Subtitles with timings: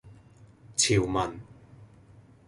[0.75, 1.39] 潮文